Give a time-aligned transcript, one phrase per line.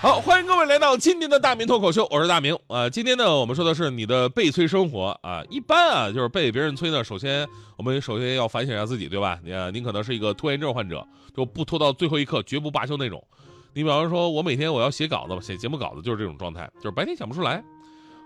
[0.00, 2.58] 好，欢迎各位来到今天的大明脱口秀，我是大明。
[2.68, 5.44] 呃，今天呢，我们说的是你的被催生活啊。
[5.50, 9.38] 一般啊，就是被别人催呢，首先我们首先要反省一下自己，对吧？
[9.44, 13.22] 你您可能是一个拖延症患者，就不拖到最后一刻，绝不罢休那种。
[13.74, 17.62] 你比方说，我每天我要写稿子，写节目稿子就是这种状态，就是白天想不出来，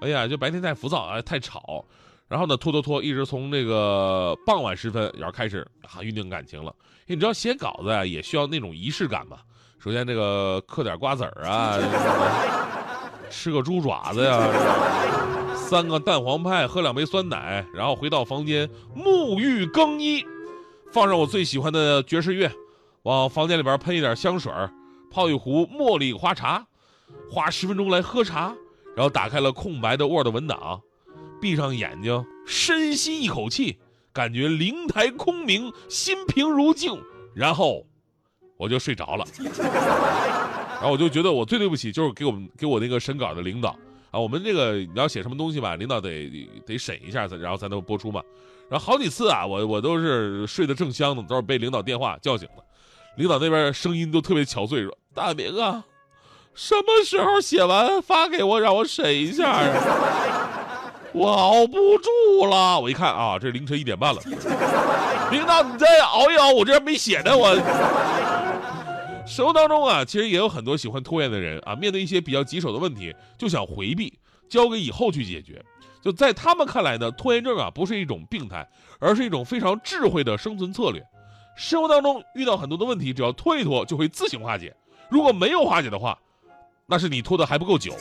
[0.00, 1.84] 哎呀，就白天太浮躁啊，太吵，
[2.26, 6.74] 然后呢拖拖拖，一直从这个傍晚时分然后开始啊酝酿感情了。
[7.06, 9.38] 因为你知道写稿子啊也需要那种仪式感嘛？
[9.82, 11.78] 首先，这个嗑点瓜子儿啊，
[13.30, 14.38] 吃个猪爪子呀，
[15.56, 20.22] 三个蛋黄派，喝两杯酸奶，然后回到房间沐浴更衣，
[20.92, 22.52] 放上我最喜欢的爵士乐，
[23.04, 24.52] 往房间里边喷一点香水
[25.10, 26.66] 泡一壶茉莉花茶，
[27.30, 28.54] 花十分钟来喝茶，
[28.94, 30.82] 然后打开了空白的 Word 文档，
[31.40, 33.78] 闭上眼睛，深吸一口气，
[34.12, 37.02] 感觉灵台空明，心平如镜，
[37.34, 37.86] 然后。
[38.60, 39.24] 我就睡着了，
[40.74, 43.74] 然后我就觉得我最对不起就是给我们给我那个审稿的领导
[44.10, 46.30] 啊，我们这个你要写什么东西吧，领导得
[46.66, 48.20] 得审一下然后才能播出嘛。
[48.68, 52.62] 然后好几次啊，我我都是睡得正香呢，都是被领导电话叫醒的。
[53.16, 55.82] 领导那边声音都特别憔悴，说：“大明啊，
[56.54, 59.64] 什么时候写完发给我，让我审一下啊？
[61.12, 64.20] 我熬不住了。”我一看啊，这凌晨一点半了，
[65.30, 67.56] 领导你再熬一熬，我这还没写呢，我。
[69.30, 71.76] 生活当中啊，其实也有很多喜欢拖延的人啊。
[71.76, 74.12] 面对一些比较棘手的问题，就想回避，
[74.48, 75.64] 交给以后去解决。
[76.02, 81.00] 就在他们看来呢，拖延症啊不是一种病态，而是一种非常智慧的生存策略。
[81.56, 84.74] 生活当中遇到很多的问题，只要拖一拖就会自行化解。
[85.08, 86.18] 如果没有化解的话，
[86.86, 87.94] 那是你拖的还不够久。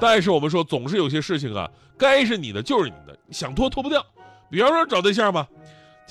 [0.00, 4.04] 但是我们说，总是有些事情啊，该是你的就是你的，想拖拖不掉。
[4.50, 5.46] 比方说找对象吧。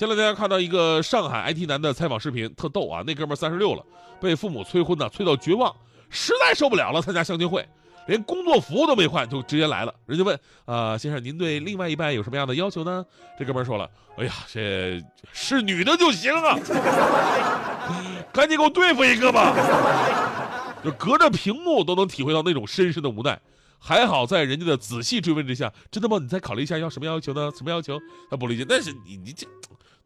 [0.00, 3.04] 前两天看到一个上海 IT 男的采访视频，特逗啊！
[3.06, 3.84] 那哥们三十六了，
[4.18, 5.70] 被父母催婚呢，催到绝望，
[6.08, 7.68] 实在受不了了，参加相亲会，
[8.06, 9.94] 连工作服都没换就直接来了。
[10.06, 13.04] 人家问啊，先生，您对另外一半有什么样的要求呢？
[13.38, 16.58] 这哥们说了，哎呀，这是女的就行啊，
[18.32, 19.54] 赶紧给我对付一个吧！
[20.82, 23.38] 就隔着屏幕都能体会到那种深深的无奈。
[23.82, 26.18] 还好在人家的仔细追问之下，真的吗？
[26.18, 27.50] 你再考虑一下要什么要求呢？
[27.54, 27.98] 什么要求？
[28.30, 29.46] 他不理解，但是你你这。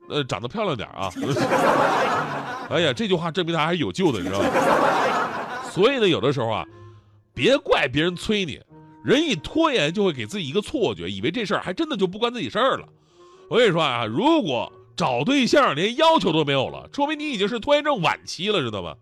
[0.08, 1.10] 呃，长得漂亮点啊！
[2.70, 4.48] 哎呀，这句话证明他还是有救的，你知道吗？
[5.70, 6.64] 所以呢，有的时候啊，
[7.34, 8.60] 别怪别人催你，
[9.04, 12.88] 人一拖延就会给自己一个错觉，以为这事儿还真的就不关自己事儿了。
[13.48, 18.94] 我跟你说啊，如果找对象连要求都没有了，说明你已经是拖延症晚期了，知道吗？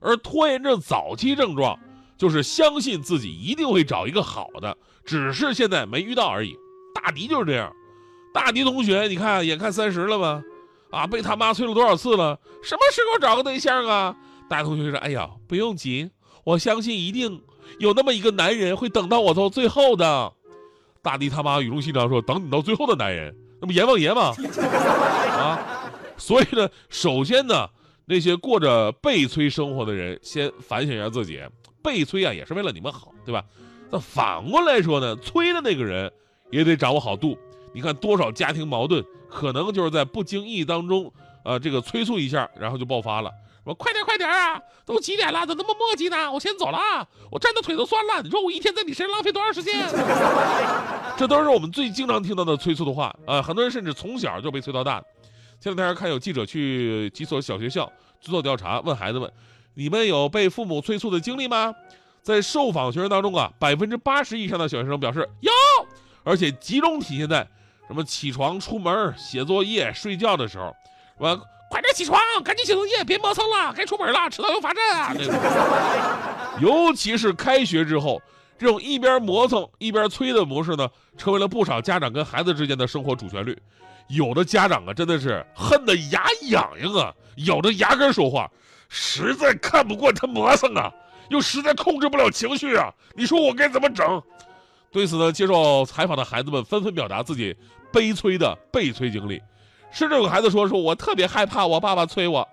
[0.00, 1.78] 而拖延症早期症状
[2.16, 6.56] 就是相信自己一定会找一个好的，只是现在没遇到而已。
[6.94, 7.72] 大迪就是这样。
[8.32, 10.42] 大迪同学，你看，眼看三十了吧？
[10.90, 12.38] 啊，被他妈催了多少次了？
[12.62, 14.14] 什么时候找个对象啊？
[14.48, 16.10] 大同学说：“哎呀，不用急，
[16.44, 17.40] 我相信一定
[17.78, 20.32] 有那么一个男人会等到我到最后的。”
[21.02, 27.68] 大迪他妈语重心长说：“等你到最后的男人，那不阎王爷吗？” 啊，所以呢，首先呢，
[28.06, 31.40] 那些过着被催生活的人，先反省一下自己，
[31.82, 33.44] 被催啊，也是为了你们好，对吧？
[33.90, 36.12] 那反过来说呢，催的那个人
[36.50, 37.38] 也得掌握好度。
[37.72, 41.12] 你看多少家庭矛盾，可能就是在不经意当中，
[41.44, 43.30] 呃，这个催促一下，然后就爆发了。
[43.62, 46.32] 说快点快点啊，都几点了，怎么那么磨叽呢？
[46.32, 48.22] 我先走了啊，我站的腿都酸了。
[48.22, 49.86] 你说我一天在你身上浪费多长时间？
[51.16, 53.40] 这都是我们最经常听到的催促的话啊！
[53.42, 55.00] 很多人甚至从小就被催到大。
[55.60, 57.88] 前两天看有记者去几所小学校
[58.18, 59.30] 做调查，问孩子们：
[59.74, 61.72] 你们有被父母催促的经历吗？
[62.22, 65.52] 在受访学生当中啊，百分之八十以上的小学生表示有，
[66.24, 67.46] 而且集中体现在。
[67.90, 70.72] 什么起床、出门、写作业、睡觉的时候，
[71.18, 71.36] 我
[71.68, 75.12] 快点起床，赶紧写作业，别磨蹭了，该出门了，迟到又罚站啊！
[76.62, 78.22] 尤其是开学之后，
[78.56, 80.88] 这种一边磨蹭一边催的模式呢，
[81.18, 83.60] 成为了不少家长跟孩子之间的生活主旋律。
[84.06, 87.12] 有的家长啊，真的是恨得牙痒痒啊，
[87.46, 88.48] 咬着牙根说话，
[88.88, 90.92] 实在看不惯他磨蹭啊，
[91.28, 94.22] 又实在控制不了情绪啊，你说我该怎么整？
[94.92, 97.56] 对此呢，接受采访的孩子们纷纷表达自己
[97.92, 99.40] 悲催的被催经历。
[99.92, 102.46] 甚至有个孩子说：“说我特别害怕我爸爸催我。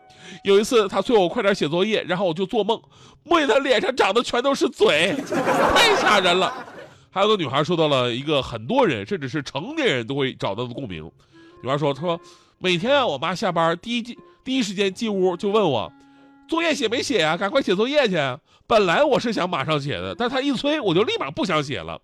[0.44, 2.81] 有一次他催我快点写作业，然后我就做梦，
[3.24, 5.16] 梦见他脸上长的全都是嘴，
[5.75, 6.51] 太吓人了。”
[7.10, 11.10] 还有个女孩说到了一个很多人，甚至是成年人都会找到的共鸣。
[11.63, 12.19] 女孩说：“她说
[12.60, 15.92] 每天啊，我妈下班第一进第一时间进屋就问我，
[16.48, 17.38] 作业写没写呀？
[17.38, 18.18] 赶快写作业去。
[18.68, 22.00] 本来我是想马上写的，但她一催，我就立马不想写了。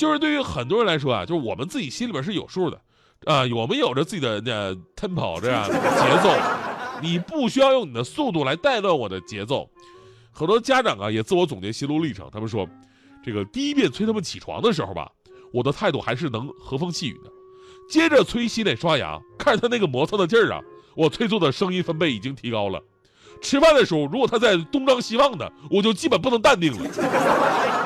[0.00, 2.80] 就是对于很多人来说啊，就是我们自己心里边是有数的，
[3.26, 6.34] 啊，我们有着自己的那 tempo 这样的节奏，
[7.02, 9.68] 你不需要用你的速度来带乱我的节奏。
[10.32, 12.66] 很多家长啊也自我总结心路历程，他们说。”
[13.22, 15.12] 这个第一遍催他们起床的时候吧，
[15.52, 17.30] 我的态度还是能和风细雨的。
[17.90, 20.60] 接着催洗脸刷牙，看他那个磨蹭的劲儿啊，
[20.96, 22.82] 我催促的声音分贝已经提高了。
[23.42, 27.79] 吃饭的时候，如果他在东张西望的，我就基本不能淡定了。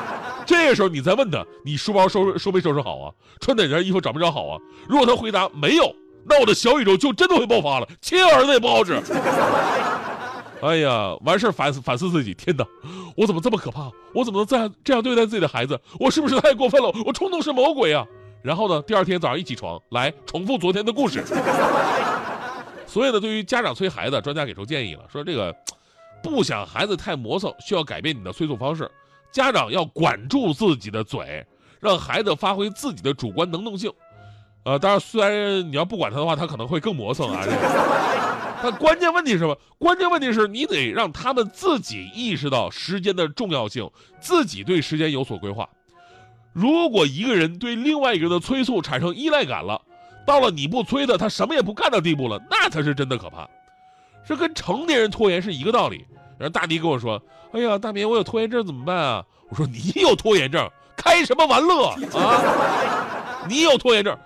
[0.45, 3.11] 这个时候你再问他，你书包收收没收拾好啊？
[3.39, 4.59] 穿哪件衣服找没找好啊？
[4.87, 5.95] 如果他回答没有，
[6.25, 9.01] 那我的小宇宙就真的会爆发了，亲儿子也不好使。
[10.61, 12.65] 哎呀，完事儿反思反思自己，天哪，
[13.15, 13.91] 我怎么这么可怕？
[14.13, 15.79] 我怎么能这样这样对待自己的孩子？
[15.99, 16.91] 我是不是太过分了？
[17.05, 18.05] 我冲动是魔鬼啊！
[18.41, 21.23] 然后呢，第二天早上一起床，来重复昨天的故事。
[22.87, 25.53] 所以呢，对于家长催孩子，专家给出建议了，说这个
[26.23, 28.89] 不想孩子太磨蹭，需要改变你的催促方式。
[29.31, 31.45] 家长要管住自己的嘴，
[31.79, 33.91] 让孩子发挥自己的主观能动性。
[34.63, 37.43] 呃，当然，虽然你要不管他的话，他可能会更磨蹭啊。
[38.63, 39.55] 但关键问题是什么？
[39.77, 43.87] 关键问题是你得让他们自己意识到时间的重要性，
[44.19, 45.69] 自己对时间有所规划。
[46.51, 49.79] 如果一个人对另外一个人的催促产生依赖感了，
[50.25, 53.47] 到了你不催的，他什么也不干的地步了，那才是真的可怕。
[54.25, 56.03] 这跟成年人拖延是一个道理。
[56.37, 57.21] 然后大迪跟我说
[57.53, 61.95] ：“哎呀，大明，我有拖延症怎么办啊？”我说：“你有拖延症，开什么玩乐啊？
[63.47, 64.17] 你有拖延症。”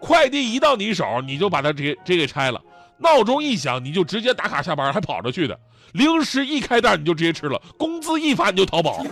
[0.00, 2.60] 快递一到你手，你就把它直接直接给拆了；
[2.98, 5.54] 闹钟一响，你就直接打卡下班，还跑着去的；
[5.92, 9.02] 零食一开袋，你就直接吃了；工资一发，你就淘宝。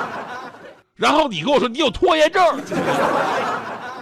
[0.94, 2.60] 然后你跟我说你有拖延症，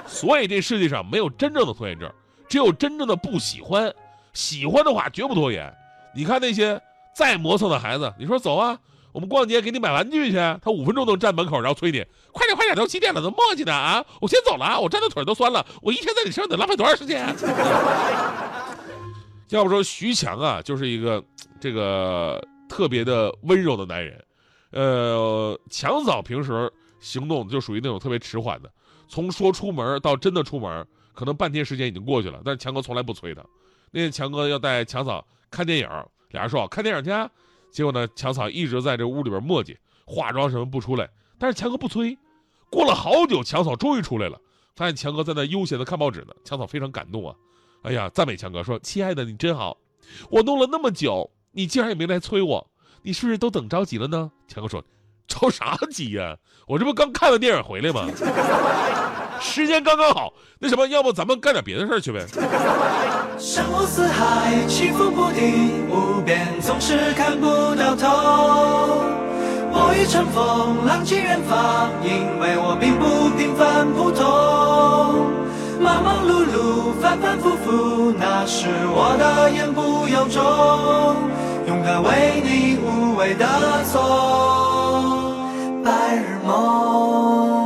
[0.07, 2.11] 所以这世界上没有真正的拖延症，
[2.49, 3.93] 只有真正的不喜欢。
[4.33, 5.73] 喜欢的话绝不拖延。
[6.15, 6.81] 你看那些
[7.15, 8.79] 再磨蹭的孩子，你说走啊。
[9.13, 14.03] 我们逛街给你买玩具去，他五分钟都站门口，然后催你快点快点，都几点了，都磨叽呢啊！
[14.23, 17.27] 我先走了，我站的腿都酸了，我一天在你身上得浪费多长时间？
[19.51, 21.23] 要不说徐强啊，就是一个
[21.61, 24.25] 这个特别的温柔的男人。
[24.71, 28.73] 呃，强嫂平时行动就属于那种特别迟缓的，
[29.09, 33.43] 从说出门到真的出门，可能半天时间已经过去了，但是强哥从来不催他。
[33.91, 35.89] 那天强哥要带强嫂看电影，
[36.33, 37.11] 俩人说看电影去。
[37.71, 38.07] 结果呢？
[38.15, 39.75] 强嫂一直在这屋里边磨叽，
[40.05, 41.09] 化妆什么不出来。
[41.39, 42.19] 但是强哥不催。
[42.71, 44.39] 过了好久，强嫂终于出来了，
[44.77, 46.35] 发现强哥在那悠闲的看报纸呢。
[46.45, 47.35] 强嫂非常感动啊，
[47.83, 49.79] 哎呀，赞美强哥说：“亲爱的，你真好，
[50.29, 52.71] 我弄了那么久，你竟然也没来催我，
[53.03, 54.85] 你是不是都等着急了呢？”强哥说
[55.27, 56.37] ：“着啥急呀？
[56.67, 58.07] 我这不刚看完电影回来吗？”
[59.43, 62.25] 时间刚刚好，那什么，要不咱们干点别的事儿去呗？
[63.39, 68.09] 山呼四海，起伏不定，无边总是看不到头。
[69.75, 74.23] 我欲乘风，浪迹远方，因为我并不平凡普通。
[75.81, 80.41] 忙忙碌碌，反反复复，那是我的言不由衷。
[81.67, 83.47] 勇敢为你无畏的
[83.93, 85.35] 做
[85.85, 87.62] 白日梦。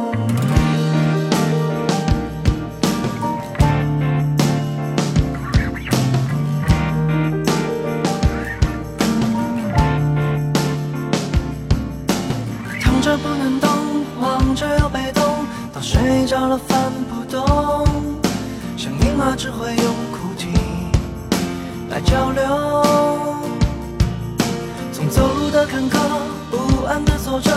[27.27, 27.51] 走着，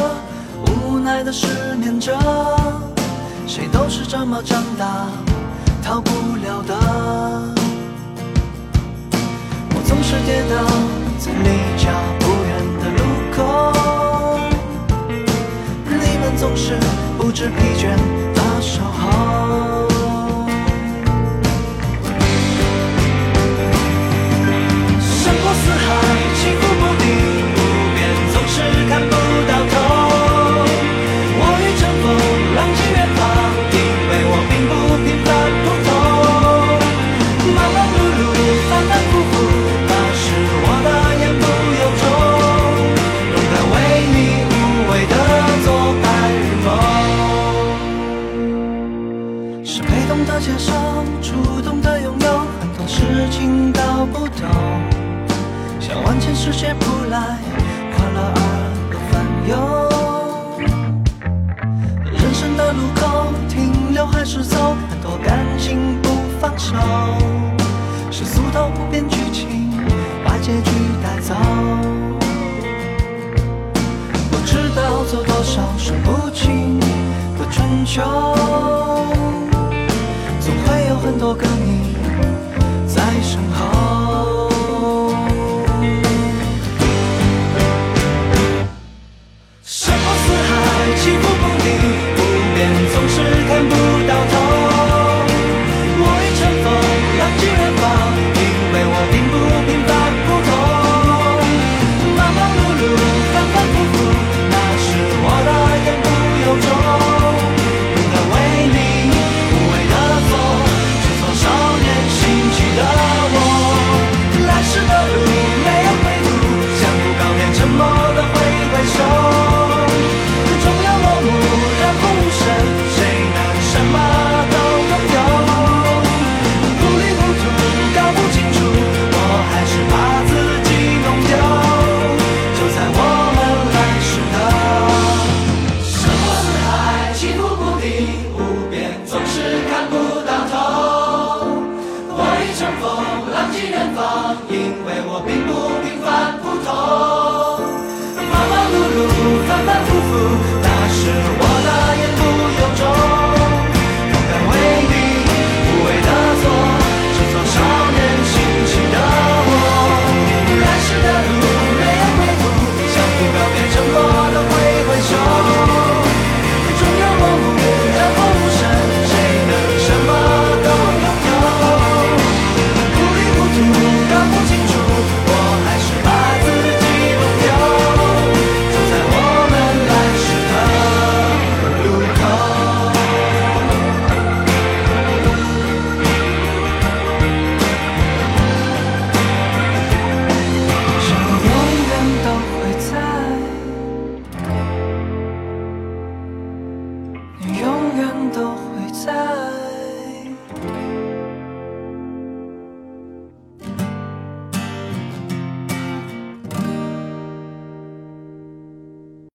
[0.66, 2.12] 无奈的失眠着，
[3.46, 5.06] 谁都是这么长大，
[5.84, 6.76] 逃不了的。
[9.70, 10.56] 我总是跌倒
[11.20, 12.50] 在离家不远
[12.82, 13.38] 的路口，
[15.86, 16.76] 你们总是
[17.20, 17.96] 不知疲倦
[18.34, 18.42] 的。
[18.60, 19.88] 守候。